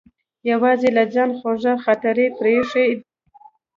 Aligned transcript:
یوازې 0.51 0.89
له 0.97 1.03
ځانه 1.13 1.33
خوږې 1.39 1.73
خاطرې 1.83 2.25
پرې 2.37 2.51
ایښې. 2.57 2.87